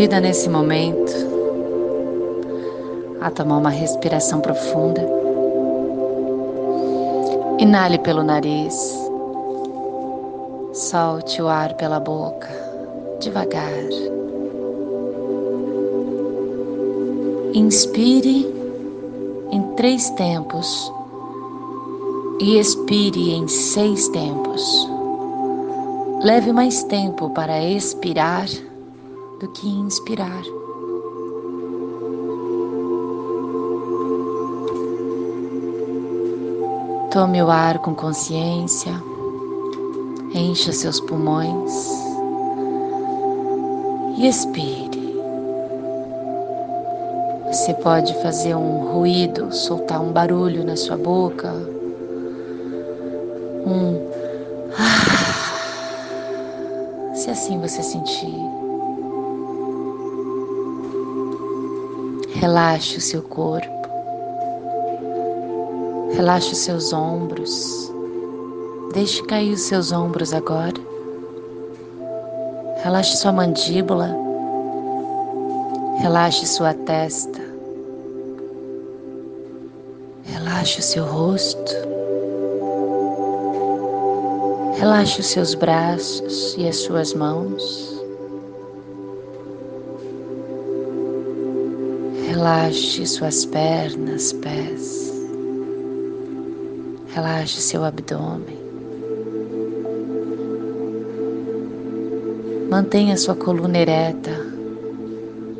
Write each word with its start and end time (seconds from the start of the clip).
convida 0.00 0.18
nesse 0.18 0.48
momento 0.48 1.12
a 3.20 3.30
tomar 3.30 3.58
uma 3.58 3.68
respiração 3.68 4.40
profunda. 4.40 5.06
Inale 7.58 7.98
pelo 7.98 8.22
nariz, 8.22 8.74
solte 10.72 11.42
o 11.42 11.48
ar 11.48 11.74
pela 11.74 12.00
boca, 12.00 12.48
devagar. 13.20 13.70
Inspire 17.52 18.50
em 19.50 19.62
três 19.76 20.08
tempos 20.12 20.90
e 22.40 22.58
expire 22.58 23.34
em 23.34 23.46
seis 23.46 24.08
tempos. 24.08 24.88
Leve 26.22 26.54
mais 26.54 26.84
tempo 26.84 27.28
para 27.34 27.62
expirar 27.62 28.48
do 29.40 29.48
que 29.48 29.66
inspirar. 29.66 30.42
Tome 37.10 37.42
o 37.42 37.50
ar 37.50 37.78
com 37.78 37.94
consciência, 37.94 38.92
encha 40.34 40.72
seus 40.72 41.00
pulmões 41.00 41.88
e 44.18 44.28
expire. 44.28 45.00
Você 47.46 47.72
pode 47.74 48.14
fazer 48.22 48.54
um 48.54 48.92
ruído, 48.92 49.50
soltar 49.52 50.02
um 50.02 50.12
barulho 50.12 50.64
na 50.64 50.76
sua 50.76 50.98
boca, 50.98 51.50
um 53.66 54.08
ah, 54.78 55.10
se 57.14 57.30
assim 57.30 57.58
você 57.58 57.82
sentir. 57.82 58.59
Relaxe 62.34 62.96
o 62.96 63.00
seu 63.00 63.22
corpo. 63.22 63.68
Relaxe 66.14 66.52
os 66.52 66.58
seus 66.58 66.92
ombros. 66.92 67.92
Deixe 68.92 69.22
cair 69.24 69.52
os 69.52 69.62
seus 69.62 69.92
ombros 69.92 70.32
agora. 70.32 70.74
Relaxe 72.82 73.16
sua 73.16 73.32
mandíbula. 73.32 74.16
Relaxe 75.98 76.46
sua 76.46 76.72
testa. 76.72 77.40
Relaxe 80.24 80.80
o 80.80 80.82
seu 80.82 81.04
rosto. 81.04 81.72
Relaxe 84.78 85.20
os 85.20 85.26
seus 85.26 85.54
braços 85.54 86.54
e 86.56 86.66
as 86.66 86.76
suas 86.76 87.12
mãos. 87.12 87.99
Relaxe 92.40 93.06
suas 93.06 93.44
pernas, 93.44 94.32
pés. 94.32 95.12
Relaxe 97.14 97.60
seu 97.60 97.84
abdômen. 97.84 98.56
Mantenha 102.70 103.18
sua 103.18 103.34
coluna 103.34 103.76
ereta 103.76 104.30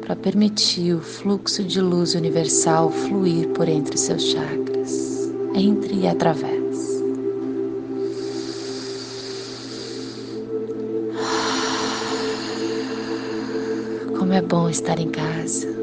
para 0.00 0.16
permitir 0.16 0.94
o 0.94 1.02
fluxo 1.02 1.62
de 1.62 1.82
luz 1.82 2.14
universal 2.14 2.90
fluir 2.90 3.48
por 3.48 3.68
entre 3.68 3.98
seus 3.98 4.22
chakras, 4.22 5.30
entre 5.54 5.96
e 5.96 6.08
através. 6.08 7.02
Como 14.18 14.32
é 14.32 14.40
bom 14.40 14.70
estar 14.70 14.98
em 14.98 15.10
casa. 15.10 15.79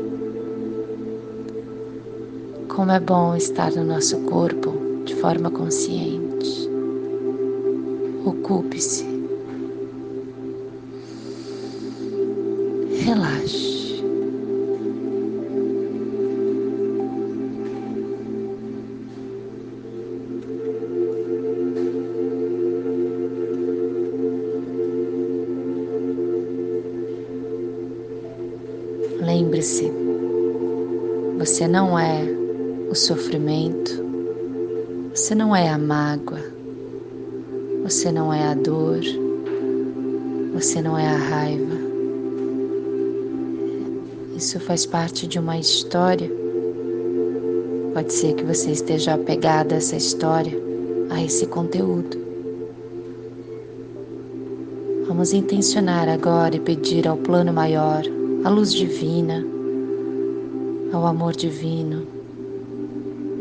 Como 2.77 2.91
é 2.91 2.99
bom 2.99 3.35
estar 3.35 3.71
no 3.71 3.83
nosso 3.83 4.19
corpo 4.19 4.71
de 5.03 5.15
forma 5.15 5.49
consciente. 5.49 6.69
Ocupe-se. 8.23 9.03
Relaxe. 13.03 14.03
Lembre-se, 29.19 29.91
você 31.39 31.67
não 31.67 31.97
é 31.97 32.36
o 32.89 32.95
sofrimento, 32.95 34.01
você 35.13 35.35
não 35.35 35.53
é 35.53 35.67
a 35.69 35.77
mágoa, 35.77 36.39
você 37.83 38.11
não 38.11 38.33
é 38.33 38.43
a 38.47 38.53
dor, 38.53 39.01
você 40.53 40.81
não 40.81 40.97
é 40.97 41.05
a 41.05 41.17
raiva. 41.17 41.75
Isso 44.37 44.59
faz 44.59 44.85
parte 44.85 45.27
de 45.27 45.37
uma 45.37 45.57
história. 45.57 46.31
Pode 47.93 48.13
ser 48.13 48.35
que 48.35 48.43
você 48.43 48.71
esteja 48.71 49.15
apegada 49.15 49.75
a 49.75 49.77
essa 49.79 49.95
história, 49.95 50.57
a 51.09 51.21
esse 51.21 51.45
conteúdo. 51.47 52.17
Vamos 55.07 55.33
intencionar 55.33 56.07
agora 56.07 56.55
e 56.55 56.59
pedir 56.59 57.07
ao 57.07 57.17
plano 57.17 57.51
maior, 57.51 58.03
à 58.43 58.49
luz 58.49 58.71
divina, 58.71 59.43
ao 60.93 61.05
amor 61.05 61.33
divino, 61.35 62.16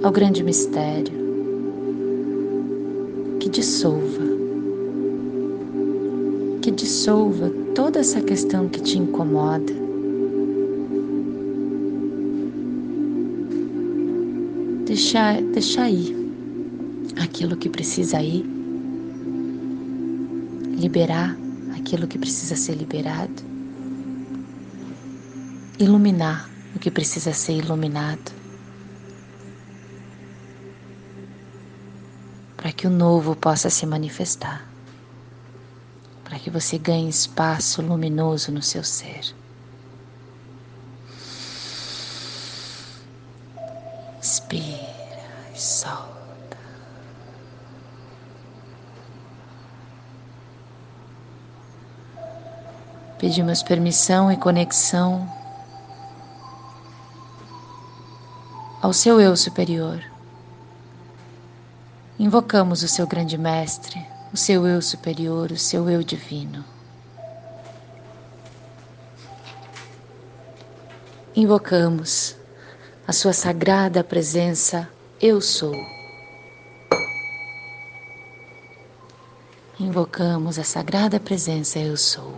ao 0.06 0.12
grande 0.12 0.40
mistério 0.44 1.12
que 3.40 3.48
dissolva, 3.48 4.22
que 6.62 6.70
dissolva 6.70 7.50
toda 7.74 7.98
essa 7.98 8.20
questão 8.20 8.68
que 8.68 8.80
te 8.80 8.98
incomoda. 8.98 9.72
Deixar, 14.84 15.42
deixar 15.42 15.90
ir 15.90 16.14
aquilo 17.20 17.56
que 17.56 17.68
precisa 17.68 18.22
ir, 18.22 18.46
liberar 20.78 21.36
aquilo 21.76 22.06
que 22.06 22.16
precisa 22.16 22.54
ser 22.54 22.76
liberado, 22.76 23.42
iluminar 25.80 26.48
o 26.76 26.78
que 26.78 26.92
precisa 26.92 27.32
ser 27.32 27.54
iluminado. 27.54 28.45
Para 32.66 32.72
que 32.72 32.88
o 32.88 32.90
novo 32.90 33.36
possa 33.36 33.70
se 33.70 33.86
manifestar, 33.86 34.66
para 36.24 36.36
que 36.36 36.50
você 36.50 36.76
ganhe 36.76 37.08
espaço 37.08 37.80
luminoso 37.80 38.50
no 38.50 38.60
seu 38.60 38.82
ser. 38.82 39.32
Inspira 44.18 44.82
e 45.54 45.60
solta. 45.60 46.58
Pedimos 53.20 53.62
permissão 53.62 54.32
e 54.32 54.36
conexão 54.36 55.32
ao 58.82 58.92
seu 58.92 59.20
eu 59.20 59.36
superior 59.36 60.15
invocamos 62.18 62.82
o 62.82 62.88
seu 62.88 63.06
grande 63.06 63.36
mestre, 63.36 64.04
o 64.32 64.36
seu 64.36 64.66
eu 64.66 64.80
superior, 64.80 65.50
o 65.50 65.58
seu 65.58 65.88
eu 65.90 66.02
divino. 66.02 66.64
Invocamos 71.34 72.34
a 73.06 73.12
sua 73.12 73.32
sagrada 73.32 74.02
presença, 74.02 74.88
eu 75.20 75.40
sou. 75.40 75.74
Invocamos 79.78 80.58
a 80.58 80.64
sagrada 80.64 81.20
presença, 81.20 81.78
eu 81.78 81.96
sou. 81.98 82.34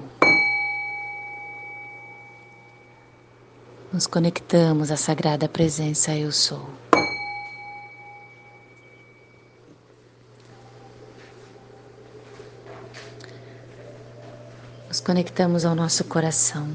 Nos 3.93 4.08
conectamos 4.08 4.91
à 4.91 4.97
sagrada 4.97 5.49
presença, 5.49 6.14
eu 6.17 6.32
sou. 6.32 6.88
Nos 14.88 15.00
conectamos 15.00 15.67
ao 15.67 15.75
nosso 15.75 16.02
coração. 16.05 16.67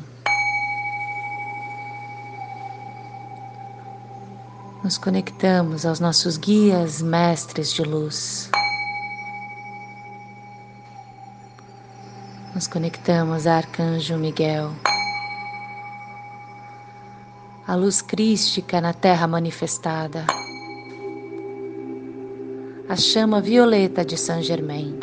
Nos 4.83 4.99
conectamos 4.99 5.83
aos 5.83 5.99
nossos 5.99 6.37
guias, 6.37 7.01
mestres 7.01 7.73
de 7.73 7.81
luz. 7.81 8.51
Nos 12.53 12.67
conectamos 12.67 13.47
a 13.47 13.57
Arcanjo 13.57 14.15
Miguel, 14.17 14.69
a 17.65 17.73
luz 17.73 17.99
crística 18.03 18.79
na 18.79 18.93
terra 18.93 19.25
manifestada, 19.25 20.23
a 22.87 22.95
chama 22.95 23.41
violeta 23.41 24.05
de 24.05 24.15
Saint 24.15 24.43
Germain. 24.43 25.02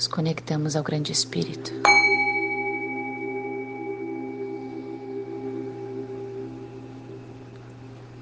Nos 0.00 0.08
conectamos 0.08 0.76
ao 0.76 0.82
Grande 0.82 1.12
Espírito. 1.12 1.72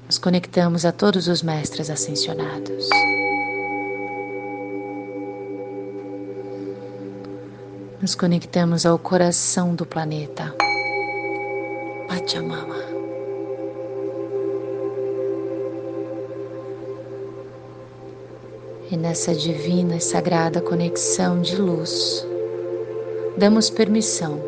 Nos 0.05 0.17
conectamos 0.17 0.83
a 0.83 0.91
todos 0.91 1.29
os 1.29 1.41
mestres 1.41 1.89
ascensionados. 1.89 2.89
Nos 8.01 8.13
conectamos 8.13 8.85
ao 8.85 8.99
coração 8.99 9.73
do 9.73 9.85
planeta, 9.85 10.53
Pachamama. 12.09 12.98
E 18.91 18.97
nessa 18.97 19.35
divina 19.35 19.97
e 19.97 20.01
sagrada 20.01 20.61
conexão 20.61 21.41
de 21.41 21.55
luz, 21.55 22.25
damos 23.37 23.69
permissão 23.69 24.41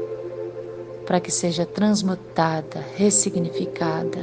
para 1.06 1.20
que 1.20 1.32
seja 1.32 1.64
transmutada, 1.64 2.84
ressignificada, 2.96 4.20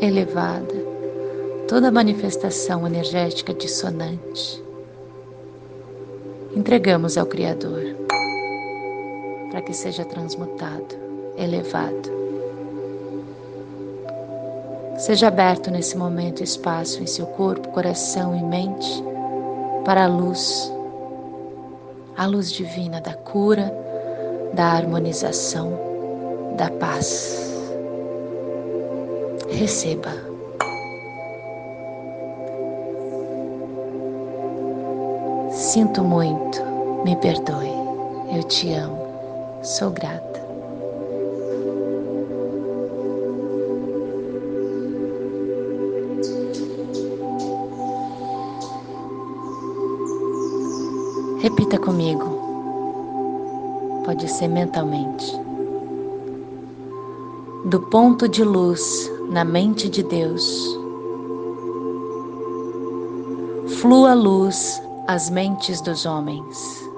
elevada 0.00 0.74
toda 1.68 1.92
manifestação 1.92 2.84
energética 2.84 3.54
dissonante. 3.54 4.62
Entregamos 6.54 7.16
ao 7.16 7.24
Criador 7.24 7.96
para 9.50 9.62
que 9.62 9.72
seja 9.72 10.04
transmutado, 10.04 10.96
elevado. 11.38 12.10
Seja 14.98 15.28
aberto 15.28 15.70
nesse 15.70 15.96
momento 15.96 16.42
espaço 16.42 17.02
em 17.02 17.06
seu 17.06 17.26
corpo, 17.26 17.68
coração 17.68 18.36
e 18.36 18.42
mente 18.42 19.11
para 19.84 20.04
a 20.04 20.08
luz, 20.08 20.72
a 22.16 22.26
luz 22.26 22.52
divina 22.52 23.00
da 23.00 23.14
cura, 23.14 23.72
da 24.54 24.66
harmonização, 24.66 25.72
da 26.56 26.70
paz. 26.70 27.40
Receba. 29.50 30.12
Sinto 35.50 36.02
muito, 36.02 36.62
me 37.04 37.16
perdoe, 37.16 37.72
eu 38.34 38.42
te 38.44 38.72
amo, 38.72 38.98
sou 39.62 39.90
grata. 39.90 40.51
Repita 51.42 51.76
comigo. 51.76 52.24
Pode 54.04 54.28
ser 54.28 54.46
mentalmente. 54.46 55.36
Do 57.64 57.80
ponto 57.80 58.28
de 58.28 58.44
luz 58.44 59.10
na 59.28 59.44
mente 59.44 59.88
de 59.88 60.04
Deus, 60.04 60.78
flua 63.80 64.14
luz 64.14 64.80
às 65.08 65.28
mentes 65.30 65.80
dos 65.80 66.06
homens. 66.06 66.88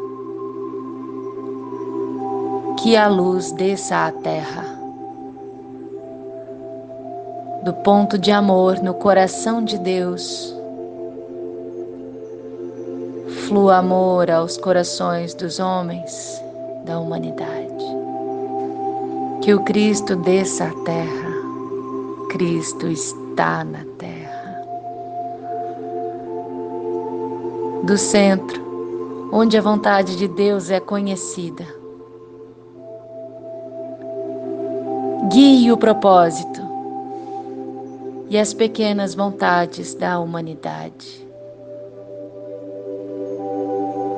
Que 2.82 2.98
a 2.98 3.08
luz 3.08 3.50
desça 3.52 4.08
à 4.08 4.12
terra. 4.12 4.62
Do 7.62 7.72
ponto 7.82 8.18
de 8.18 8.30
amor 8.30 8.82
no 8.82 8.92
coração 8.92 9.64
de 9.64 9.78
Deus, 9.78 10.54
flua 13.48 13.76
amor 13.76 14.30
aos 14.30 14.56
corações 14.56 15.34
dos 15.34 15.58
homens 15.58 16.42
da 16.84 16.98
humanidade. 16.98 17.84
Que 19.42 19.52
o 19.52 19.62
Cristo 19.64 20.16
desça 20.16 20.64
à 20.64 20.84
terra. 20.84 21.34
Cristo 22.30 22.86
está 22.86 23.62
na 23.62 23.84
terra. 23.98 24.62
Do 27.84 27.98
centro, 27.98 29.28
onde 29.30 29.58
a 29.58 29.62
vontade 29.62 30.16
de 30.16 30.26
Deus 30.26 30.70
é 30.70 30.80
conhecida. 30.80 31.66
Guie 35.30 35.70
o 35.70 35.76
propósito 35.76 36.62
e 38.30 38.38
as 38.38 38.54
pequenas 38.54 39.14
vontades 39.14 39.94
da 39.94 40.18
humanidade 40.18 41.23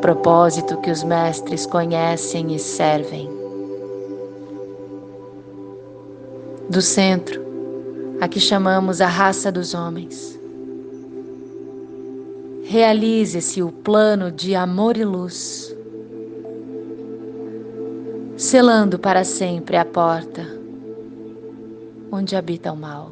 propósito 0.06 0.76
que 0.76 0.88
os 0.88 1.02
mestres 1.02 1.66
conhecem 1.66 2.54
e 2.54 2.60
servem. 2.60 3.28
Do 6.70 6.80
centro, 6.80 7.42
a 8.20 8.28
que 8.28 8.38
chamamos 8.38 9.00
a 9.00 9.08
raça 9.08 9.50
dos 9.50 9.74
homens. 9.74 10.38
Realize-se 12.66 13.60
o 13.64 13.72
plano 13.72 14.30
de 14.30 14.54
amor 14.54 14.96
e 14.96 15.04
luz, 15.04 15.74
selando 18.36 18.96
para 18.96 19.24
sempre 19.24 19.76
a 19.76 19.84
porta 19.84 20.46
onde 22.12 22.36
habita 22.36 22.70
o 22.70 22.76
mal. 22.76 23.10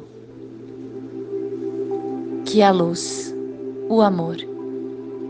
Que 2.45 2.61
a 2.61 2.71
luz, 2.71 3.35
o 3.89 4.01
amor 4.01 4.37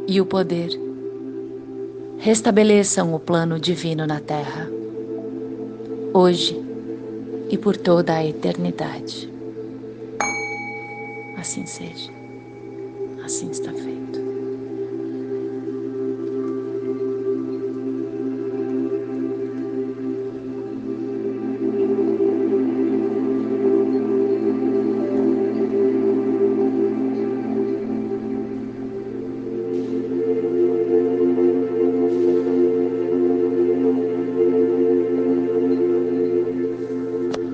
e 0.07 0.21
o 0.21 0.27
poder 0.27 0.84
restabeleçam 2.17 3.13
o 3.13 3.19
plano 3.19 3.59
divino 3.59 4.05
na 4.05 4.19
Terra, 4.19 4.69
hoje 6.13 6.59
e 7.49 7.57
por 7.57 7.77
toda 7.77 8.15
a 8.15 8.25
eternidade. 8.25 9.29
Assim 11.37 11.65
seja, 11.65 12.11
assim 13.23 13.51
está 13.51 13.71
feito. 13.71 14.04